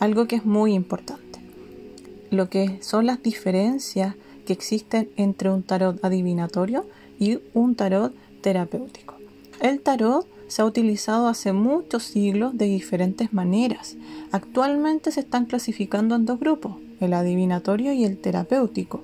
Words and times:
algo 0.00 0.26
que 0.26 0.36
es 0.36 0.44
muy 0.44 0.74
importante, 0.74 1.40
lo 2.30 2.48
que 2.48 2.78
son 2.82 3.06
las 3.06 3.22
diferencias 3.22 4.14
que 4.46 4.52
existen 4.52 5.10
entre 5.16 5.50
un 5.50 5.62
tarot 5.62 6.04
adivinatorio 6.04 6.86
y 7.18 7.38
un 7.54 7.74
tarot 7.74 8.14
terapéutico. 8.40 9.14
El 9.60 9.80
tarot 9.80 10.26
se 10.48 10.62
ha 10.62 10.64
utilizado 10.64 11.28
hace 11.28 11.52
muchos 11.52 12.04
siglos 12.04 12.56
de 12.56 12.64
diferentes 12.66 13.32
maneras. 13.32 13.96
Actualmente 14.32 15.12
se 15.12 15.20
están 15.20 15.44
clasificando 15.44 16.16
en 16.16 16.24
dos 16.24 16.40
grupos, 16.40 16.76
el 17.00 17.12
adivinatorio 17.12 17.92
y 17.92 18.04
el 18.04 18.18
terapéutico. 18.18 19.02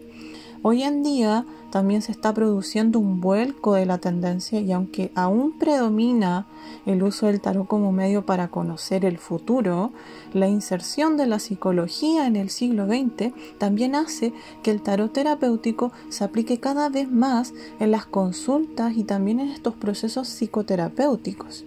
Hoy 0.67 0.83
en 0.83 1.03
día 1.03 1.45
también 1.71 2.01
se 2.01 2.11
está 2.11 2.33
produciendo 2.33 2.99
un 2.99 3.21
vuelco 3.21 3.75
de 3.75 3.85
la 3.85 3.99
tendencia 3.99 4.61
y 4.61 4.73
aunque 4.73 5.13
aún 5.14 5.59
predomina 5.59 6.46
el 6.87 7.03
uso 7.03 7.27
del 7.27 7.43
tarot 7.43 7.67
como 7.67 7.93
medio 7.93 8.25
para 8.25 8.49
conocer 8.49 9.05
el 9.05 9.19
futuro, 9.19 9.93
la 10.32 10.49
inserción 10.49 11.19
de 11.19 11.27
la 11.27 11.39
psicología 11.39 12.27
en 12.27 12.36
el 12.36 12.49
siglo 12.49 12.86
XX 12.86 13.35
también 13.58 13.95
hace 13.95 14.32
que 14.63 14.71
el 14.71 14.81
tarot 14.81 15.13
terapéutico 15.13 15.93
se 16.08 16.25
aplique 16.25 16.58
cada 16.61 16.89
vez 16.89 17.11
más 17.11 17.53
en 17.79 17.91
las 17.91 18.07
consultas 18.07 18.96
y 18.96 19.05
también 19.05 19.41
en 19.41 19.50
estos 19.50 19.75
procesos 19.75 20.29
psicoterapéuticos. 20.29 21.67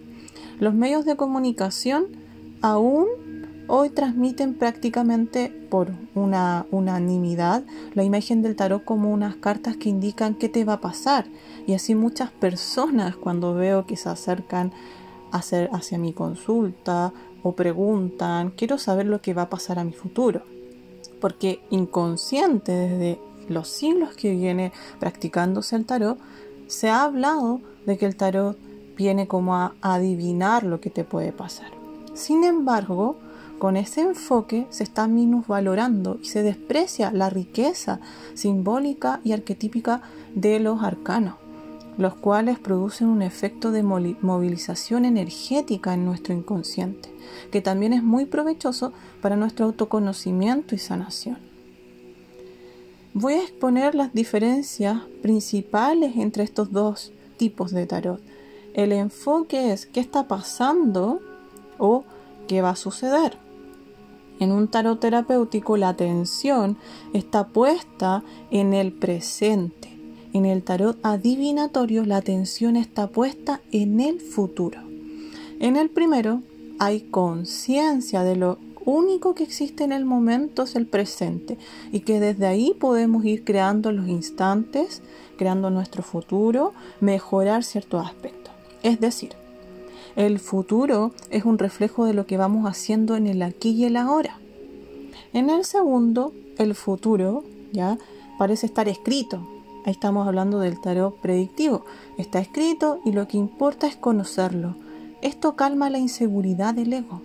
Los 0.59 0.73
medios 0.73 1.05
de 1.05 1.15
comunicación 1.15 2.07
aún 2.63 3.05
hoy 3.67 3.89
transmiten 3.89 4.53
prácticamente 4.53 5.49
por 5.69 5.91
una 6.15 6.65
unanimidad 6.71 7.63
la 7.93 8.03
imagen 8.03 8.41
del 8.41 8.55
tarot 8.55 8.83
como 8.83 9.11
unas 9.11 9.35
cartas 9.35 9.77
que 9.77 9.89
indican 9.89 10.35
qué 10.35 10.49
te 10.49 10.65
va 10.65 10.73
a 10.73 10.81
pasar. 10.81 11.25
Y 11.65 11.73
así 11.73 11.95
muchas 11.95 12.31
personas 12.31 13.15
cuando 13.15 13.53
veo 13.53 13.85
que 13.85 13.97
se 13.97 14.09
acercan 14.09 14.71
hacer 15.31 15.69
hacia 15.73 15.97
mi 15.97 16.13
consulta 16.13 17.13
o 17.43 17.53
preguntan, 17.53 18.51
quiero 18.51 18.77
saber 18.77 19.05
lo 19.05 19.21
que 19.21 19.33
va 19.33 19.43
a 19.43 19.49
pasar 19.49 19.79
a 19.79 19.83
mi 19.83 19.93
futuro. 19.93 20.41
Porque 21.19 21.61
inconsciente 21.69 22.71
desde 22.71 23.19
los 23.49 23.67
siglos 23.67 24.15
que 24.15 24.31
viene 24.31 24.71
practicándose 24.99 25.75
el 25.75 25.85
tarot, 25.85 26.17
se 26.67 26.89
ha 26.89 27.03
hablado 27.03 27.61
de 27.85 27.97
que 27.97 28.05
el 28.05 28.15
tarot 28.15 28.57
viene 28.95 29.27
como 29.27 29.55
a 29.55 29.75
adivinar 29.81 30.63
lo 30.63 30.81
que 30.81 30.89
te 30.89 31.03
puede 31.03 31.31
pasar. 31.31 31.71
Sin 32.13 32.43
embargo, 32.43 33.17
con 33.59 33.75
ese 33.75 34.01
enfoque 34.01 34.67
se 34.69 34.83
está 34.83 35.07
minusvalorando 35.07 36.19
y 36.21 36.25
se 36.25 36.43
desprecia 36.43 37.11
la 37.11 37.29
riqueza 37.29 37.99
simbólica 38.33 39.19
y 39.23 39.31
arquetípica 39.31 40.01
de 40.35 40.59
los 40.59 40.83
arcanos, 40.83 41.35
los 41.97 42.15
cuales 42.15 42.59
producen 42.59 43.07
un 43.07 43.21
efecto 43.21 43.71
de 43.71 43.83
movilización 43.83 45.05
energética 45.05 45.93
en 45.93 46.05
nuestro 46.05 46.33
inconsciente, 46.35 47.09
que 47.51 47.61
también 47.61 47.93
es 47.93 48.03
muy 48.03 48.25
provechoso 48.25 48.93
para 49.21 49.35
nuestro 49.35 49.65
autoconocimiento 49.65 50.75
y 50.75 50.77
sanación. 50.77 51.39
Voy 53.13 53.33
a 53.33 53.41
exponer 53.41 53.95
las 53.95 54.13
diferencias 54.13 55.01
principales 55.23 56.17
entre 56.17 56.43
estos 56.43 56.71
dos 56.71 57.11
tipos 57.37 57.71
de 57.71 57.87
tarot. 57.87 58.21
El 58.75 58.91
enfoque 58.91 59.73
es 59.73 59.87
qué 59.87 59.99
está 59.99 60.27
pasando 60.27 61.19
o 61.79 62.03
qué 62.47 62.61
va 62.61 62.71
a 62.71 62.75
suceder. 62.75 63.46
En 64.39 64.51
un 64.51 64.67
tarot 64.67 64.99
terapéutico 64.99 65.77
la 65.77 65.89
atención 65.89 66.77
está 67.13 67.47
puesta 67.47 68.23
en 68.51 68.73
el 68.73 68.91
presente. 68.93 69.89
En 70.33 70.45
el 70.45 70.63
tarot 70.63 70.97
adivinatorio 71.03 72.05
la 72.05 72.17
atención 72.17 72.75
está 72.75 73.07
puesta 73.07 73.61
en 73.71 73.99
el 73.99 74.19
futuro. 74.19 74.79
En 75.59 75.75
el 75.75 75.89
primero 75.89 76.41
hay 76.79 77.01
conciencia 77.01 78.23
de 78.23 78.35
lo 78.35 78.59
único 78.85 79.35
que 79.35 79.43
existe 79.43 79.83
en 79.83 79.91
el 79.91 80.05
momento 80.05 80.63
es 80.63 80.75
el 80.75 80.85
presente 80.85 81.57
y 81.91 82.01
que 82.01 82.19
desde 82.19 82.45
ahí 82.45 82.73
podemos 82.79 83.25
ir 83.25 83.43
creando 83.43 83.91
los 83.91 84.07
instantes, 84.07 85.01
creando 85.37 85.69
nuestro 85.69 86.03
futuro, 86.03 86.73
mejorar 87.01 87.63
ciertos 87.63 88.05
aspectos. 88.05 88.53
Es 88.83 88.99
decir, 88.99 89.31
el 90.15 90.39
futuro 90.39 91.11
es 91.29 91.45
un 91.45 91.57
reflejo 91.57 92.05
de 92.05 92.13
lo 92.13 92.25
que 92.25 92.37
vamos 92.37 92.69
haciendo 92.69 93.15
en 93.15 93.27
el 93.27 93.41
aquí 93.41 93.71
y 93.71 93.85
el 93.85 93.97
ahora. 93.97 94.39
En 95.33 95.49
el 95.49 95.65
segundo, 95.65 96.33
el 96.57 96.73
futuro, 96.75 97.43
ya 97.71 97.97
parece 98.37 98.65
estar 98.65 98.87
escrito. 98.87 99.47
Ahí 99.85 99.91
estamos 99.91 100.27
hablando 100.27 100.59
del 100.59 100.79
tarot 100.81 101.15
predictivo. 101.21 101.85
Está 102.17 102.39
escrito 102.39 102.99
y 103.05 103.11
lo 103.11 103.27
que 103.27 103.37
importa 103.37 103.87
es 103.87 103.95
conocerlo. 103.95 104.75
Esto 105.21 105.55
calma 105.55 105.89
la 105.89 105.97
inseguridad 105.97 106.73
del 106.73 106.93
ego. 106.93 107.21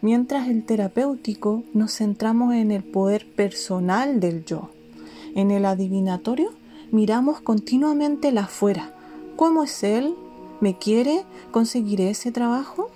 Mientras 0.00 0.48
el 0.48 0.64
terapéutico 0.64 1.62
nos 1.72 1.96
centramos 1.96 2.54
en 2.54 2.70
el 2.70 2.82
poder 2.82 3.26
personal 3.34 4.18
del 4.18 4.44
yo. 4.44 4.70
En 5.34 5.50
el 5.50 5.64
adivinatorio 5.64 6.50
miramos 6.90 7.40
continuamente 7.40 8.28
el 8.28 8.38
afuera. 8.38 8.94
¿Cómo 9.36 9.62
es 9.62 9.84
él? 9.84 10.14
¿Me 10.62 10.78
quiere? 10.78 11.24
¿Conseguiré 11.50 12.10
ese 12.10 12.30
trabajo? 12.30 12.88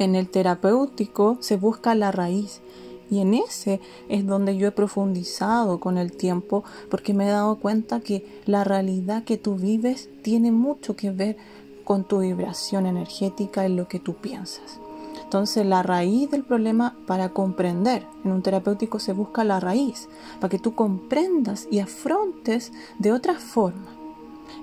En 0.00 0.16
el 0.16 0.28
terapéutico 0.28 1.38
se 1.38 1.56
busca 1.56 1.94
la 1.94 2.10
raíz 2.10 2.60
y 3.08 3.20
en 3.20 3.34
ese 3.34 3.80
es 4.08 4.26
donde 4.26 4.56
yo 4.56 4.66
he 4.66 4.72
profundizado 4.72 5.78
con 5.78 5.96
el 5.96 6.10
tiempo 6.10 6.64
porque 6.90 7.14
me 7.14 7.28
he 7.28 7.30
dado 7.30 7.54
cuenta 7.60 8.00
que 8.00 8.26
la 8.46 8.64
realidad 8.64 9.22
que 9.22 9.38
tú 9.38 9.54
vives 9.54 10.08
tiene 10.22 10.50
mucho 10.50 10.96
que 10.96 11.12
ver 11.12 11.36
con 11.84 12.02
tu 12.02 12.18
vibración 12.18 12.86
energética 12.86 13.64
en 13.64 13.76
lo 13.76 13.86
que 13.86 14.00
tú 14.00 14.14
piensas. 14.14 14.80
Entonces 15.22 15.64
la 15.64 15.84
raíz 15.84 16.32
del 16.32 16.42
problema 16.42 16.96
para 17.06 17.28
comprender, 17.28 18.04
en 18.24 18.32
un 18.32 18.42
terapéutico 18.42 18.98
se 18.98 19.12
busca 19.12 19.44
la 19.44 19.60
raíz, 19.60 20.08
para 20.40 20.50
que 20.50 20.58
tú 20.58 20.74
comprendas 20.74 21.68
y 21.70 21.78
afrontes 21.78 22.72
de 22.98 23.12
otra 23.12 23.34
forma. 23.34 23.86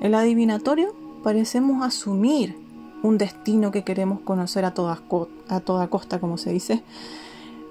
El 0.01 0.15
adivinatorio 0.15 1.01
parecemos 1.23 1.83
asumir 1.83 2.55
un 3.01 3.17
destino 3.17 3.71
que 3.71 3.83
queremos 3.83 4.19
conocer 4.21 4.65
a, 4.65 4.73
toda, 4.73 5.01
a 5.47 5.59
toda 5.61 5.87
costa, 5.87 6.19
como 6.19 6.37
se 6.37 6.51
dice. 6.51 6.83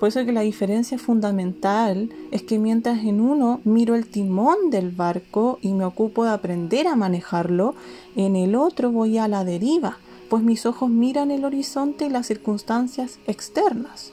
Por 0.01 0.09
eso 0.09 0.25
que 0.25 0.33
la 0.33 0.41
diferencia 0.41 0.99
fundamental 0.99 2.11
es 2.33 2.43
que 2.43 2.59
mientras 2.59 3.05
en 3.05 3.21
uno 3.21 3.61
miro 3.65 3.95
el 3.95 4.09
timón 4.09 4.71
del 4.71 4.91
barco 4.91 5.59
y 5.63 5.75
me 5.75 5.85
ocupo 5.85 6.25
de 6.25 6.31
aprender 6.31 6.89
a 6.89 6.97
manejarlo, 6.97 7.75
en 8.17 8.35
el 8.35 8.57
otro 8.57 8.91
voy 8.91 9.19
a 9.19 9.29
la 9.29 9.45
deriva, 9.45 9.99
pues 10.29 10.43
mis 10.43 10.67
ojos 10.67 10.91
miran 10.91 11.31
el 11.31 11.45
horizonte 11.45 12.07
y 12.07 12.11
las 12.11 12.27
circunstancias 12.27 13.21
externas. 13.27 14.13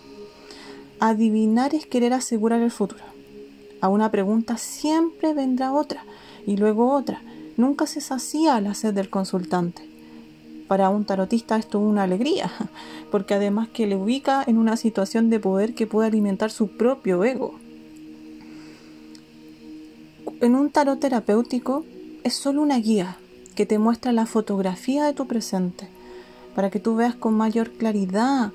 Adivinar 1.00 1.74
es 1.74 1.88
querer 1.88 2.14
asegurar 2.14 2.62
el 2.62 2.72
futuro. 2.72 3.04
A 3.82 3.90
una 3.90 4.12
pregunta 4.12 4.58
siempre 4.58 5.34
vendrá 5.34 5.74
otra 5.74 6.04
y 6.46 6.58
luego 6.58 6.94
otra 6.94 7.22
nunca 7.60 7.86
se 7.86 8.02
sacía 8.02 8.60
la 8.62 8.74
sed 8.74 8.94
del 8.94 9.10
consultante. 9.10 9.88
Para 10.68 10.90
un 10.90 11.06
tarotista 11.06 11.58
esto 11.58 11.80
es 11.80 11.84
una 11.84 12.04
alegría, 12.04 12.52
porque 13.12 13.34
además 13.34 13.68
que 13.70 13.86
le 13.86 13.96
ubica 13.96 14.44
en 14.48 14.58
una 14.58 14.78
situación 14.78 15.30
de 15.30 15.40
poder 15.40 15.76
que 15.76 15.86
puede 15.86 16.08
alimentar 16.08 16.52
su 16.52 16.70
propio 16.70 17.24
ego. 17.24 17.60
En 20.42 20.56
un 20.56 20.70
tarot 20.70 21.00
terapéutico 21.00 21.86
es 22.24 22.34
solo 22.34 22.62
una 22.62 22.80
guía 22.80 23.18
que 23.56 23.66
te 23.66 23.78
muestra 23.78 24.14
la 24.14 24.26
fotografía 24.26 25.04
de 25.04 25.14
tu 25.14 25.28
presente, 25.28 25.90
para 26.56 26.70
que 26.70 26.80
tú 26.80 26.96
veas 26.96 27.16
con 27.16 27.34
mayor 27.34 27.72
claridad 27.72 28.54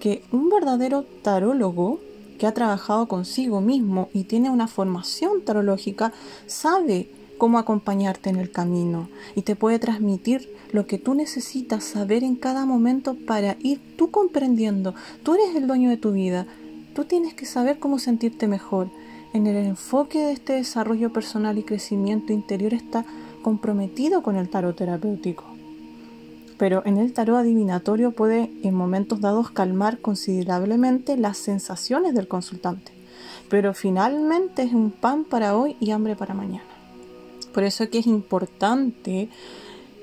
que 0.00 0.22
un 0.30 0.48
verdadero 0.48 1.04
tarólogo 1.22 1.98
que 2.38 2.46
ha 2.46 2.54
trabajado 2.54 3.08
consigo 3.08 3.60
mismo 3.60 4.10
y 4.12 4.24
tiene 4.24 4.48
una 4.48 4.68
formación 4.68 5.42
tarológica 5.44 6.12
sabe 6.46 7.08
cómo 7.38 7.58
acompañarte 7.58 8.28
en 8.28 8.36
el 8.36 8.50
camino 8.50 9.08
y 9.34 9.42
te 9.42 9.56
puede 9.56 9.78
transmitir 9.78 10.52
lo 10.72 10.86
que 10.86 10.98
tú 10.98 11.14
necesitas 11.14 11.84
saber 11.84 12.24
en 12.24 12.36
cada 12.36 12.66
momento 12.66 13.14
para 13.14 13.56
ir 13.60 13.80
tú 13.96 14.10
comprendiendo. 14.10 14.94
Tú 15.22 15.34
eres 15.34 15.56
el 15.56 15.66
dueño 15.66 15.88
de 15.88 15.96
tu 15.96 16.12
vida. 16.12 16.46
Tú 16.94 17.04
tienes 17.04 17.34
que 17.34 17.46
saber 17.46 17.78
cómo 17.78 17.98
sentirte 17.98 18.48
mejor. 18.48 18.90
En 19.32 19.46
el 19.46 19.56
enfoque 19.56 20.18
de 20.18 20.32
este 20.32 20.54
desarrollo 20.54 21.12
personal 21.12 21.58
y 21.58 21.62
crecimiento 21.62 22.32
interior 22.32 22.74
está 22.74 23.04
comprometido 23.42 24.22
con 24.22 24.36
el 24.36 24.48
tarot 24.48 24.76
terapéutico. 24.76 25.44
Pero 26.58 26.82
en 26.84 26.98
el 26.98 27.12
tarot 27.12 27.36
adivinatorio 27.36 28.10
puede 28.10 28.50
en 28.62 28.74
momentos 28.74 29.20
dados 29.20 29.50
calmar 29.50 30.00
considerablemente 30.00 31.16
las 31.16 31.38
sensaciones 31.38 32.14
del 32.14 32.26
consultante. 32.26 32.92
Pero 33.48 33.74
finalmente 33.74 34.62
es 34.62 34.72
un 34.72 34.90
pan 34.90 35.24
para 35.24 35.56
hoy 35.56 35.76
y 35.80 35.92
hambre 35.92 36.16
para 36.16 36.34
mañana. 36.34 36.77
Por 37.58 37.64
eso 37.64 37.82
es 37.82 37.90
que 37.90 37.98
es 37.98 38.06
importante 38.06 39.28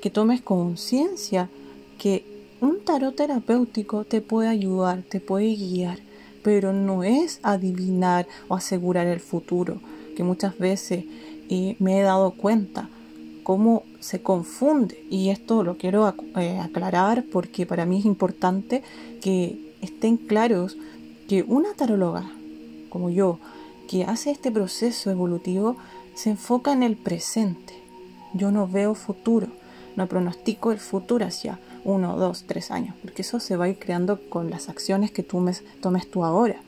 que 0.02 0.10
tomes 0.10 0.42
conciencia 0.42 1.50
que 1.98 2.25
un 2.60 2.84
tarot 2.84 3.16
terapéutico 3.16 4.04
te 4.04 4.19
puede 4.19 4.50
ayudar, 4.50 5.04
te 5.04 5.22
puede 5.22 5.56
guiar, 5.56 6.00
pero 6.44 6.74
no 6.74 7.06
es 7.06 7.40
adivinar 7.44 8.28
o 8.50 8.56
asegurar 8.56 9.07
el 9.07 9.22
futuro, 9.22 9.78
que 10.18 10.24
muchas 10.25 10.57
veces 10.57 11.06
eh, 11.50 11.78
me 11.80 11.98
he 11.98 12.02
dado 12.02 12.31
cuenta 12.31 12.90
cómo 13.44 13.84
se 14.01 14.22
confunde. 14.22 15.06
Y 15.10 15.30
esto 15.30 15.63
lo 15.63 15.78
quiero 15.78 16.13
eh, 16.36 16.60
aclarar 16.60 17.24
porque 17.31 17.66
para 17.66 17.86
mí 17.86 18.00
es 18.00 18.06
importante 18.06 18.84
que 19.22 19.74
estén 19.80 20.18
claros 20.18 20.75
que 21.30 21.44
una 21.44 21.74
taróloga 21.74 22.30
como 22.90 23.10
yo, 23.10 23.40
que 23.88 24.04
hace 24.04 24.31
este 24.31 24.51
proceso 24.51 25.10
evolutivo, 25.10 25.78
se 26.16 26.32
enfoca 26.32 26.72
en 26.72 26.82
el 26.82 26.96
presente. 26.96 27.74
Yo 28.34 28.52
no 28.52 28.68
veo 28.68 28.96
futuro, 28.96 29.48
no 29.96 30.08
pronostico 30.08 30.72
el 30.72 30.80
futuro 30.80 31.26
hacia 31.26 31.60
uno, 31.84 32.18
dos, 32.18 32.46
tres 32.48 32.72
años, 32.72 32.96
porque 33.02 33.22
eso 33.22 33.40
se 33.40 33.56
va 33.56 33.66
a 33.66 33.70
ir 33.70 33.78
creando 33.78 34.20
con 34.30 34.50
las 34.50 34.70
acciones 34.70 35.12
que 35.12 35.24
tú 35.24 35.46
tomes 35.82 36.10
tú 36.10 36.26
ahora. 36.26 36.60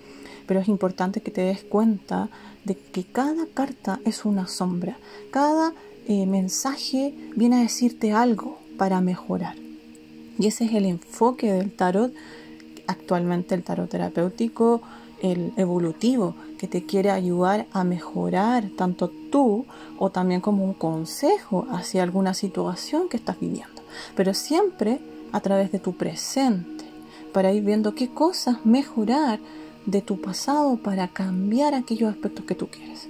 Pero 0.45 0.59
es 0.59 0.67
importante 0.67 1.21
que 1.21 1.31
te 1.31 1.41
des 1.41 1.63
cuenta 1.63 2.29
de 2.63 2.75
que 2.75 3.03
cada 3.03 3.47
carta 3.47 3.99
es 4.05 4.25
una 4.25 4.47
sombra, 4.47 4.97
cada 5.31 5.73
eh, 6.07 6.25
mensaje 6.25 7.13
viene 7.35 7.57
a 7.57 7.61
decirte 7.61 8.11
algo 8.11 8.59
para 8.77 9.01
mejorar. 9.01 9.55
Y 10.37 10.47
ese 10.47 10.65
es 10.65 10.73
el 10.73 10.85
enfoque 10.85 11.51
del 11.51 11.71
tarot, 11.71 12.13
actualmente 12.85 13.55
el 13.55 13.63
tarot 13.63 13.89
terapéutico, 13.89 14.81
el 15.21 15.53
evolutivo, 15.57 16.35
que 16.57 16.67
te 16.67 16.85
quiere 16.85 17.11
ayudar 17.11 17.67
a 17.71 17.83
mejorar 17.83 18.69
tanto 18.75 19.11
tú 19.31 19.65
o 19.97 20.09
también 20.09 20.41
como 20.41 20.63
un 20.63 20.73
consejo 20.73 21.67
hacia 21.69 22.03
alguna 22.03 22.33
situación 22.33 23.09
que 23.09 23.17
estás 23.17 23.39
viviendo. 23.39 23.81
Pero 24.15 24.33
siempre 24.33 24.99
a 25.31 25.39
través 25.39 25.71
de 25.71 25.79
tu 25.79 25.93
presente, 25.93 26.85
para 27.33 27.51
ir 27.53 27.63
viendo 27.63 27.93
qué 27.93 28.09
cosas 28.09 28.65
mejorar 28.65 29.39
de 29.85 30.01
tu 30.01 30.19
pasado 30.19 30.77
para 30.77 31.07
cambiar 31.07 31.73
aquellos 31.73 32.09
aspectos 32.09 32.45
que 32.45 32.55
tú 32.55 32.67
quieres. 32.67 33.07